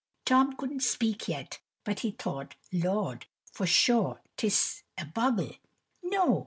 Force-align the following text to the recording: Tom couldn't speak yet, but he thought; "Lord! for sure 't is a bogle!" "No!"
Tom 0.25 0.53
couldn't 0.55 0.79
speak 0.81 1.27
yet, 1.27 1.59
but 1.83 1.99
he 1.99 2.09
thought; 2.09 2.55
"Lord! 2.71 3.27
for 3.53 3.67
sure 3.67 4.19
't 4.35 4.47
is 4.47 4.81
a 4.97 5.05
bogle!" 5.05 5.57
"No!" 6.01 6.39